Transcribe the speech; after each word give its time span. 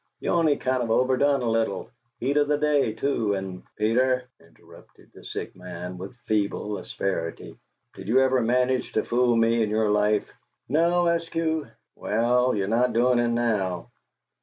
You 0.19 0.31
only 0.31 0.57
kind 0.57 0.81
of 0.81 0.89
overdone 0.89 1.43
a 1.43 1.47
little 1.51 1.91
heat 2.19 2.35
o' 2.35 2.43
the 2.43 2.57
day, 2.57 2.91
too, 2.93 3.35
and" 3.35 3.61
"Peter," 3.77 4.27
interrupted 4.39 5.11
the 5.13 5.23
sick 5.23 5.55
man, 5.55 5.99
with 5.99 6.15
feeble 6.25 6.79
asperity, 6.79 7.55
"did 7.93 8.07
you 8.07 8.19
ever 8.19 8.41
manage 8.41 8.93
to 8.93 9.03
fool 9.03 9.35
me 9.35 9.61
in 9.61 9.69
your 9.69 9.91
life?" 9.91 10.27
"No, 10.67 11.03
Eskew." 11.05 11.69
"Well, 11.95 12.55
you're 12.55 12.67
not 12.67 12.93
doin' 12.93 13.19
it 13.19 13.27
now!" 13.29 13.89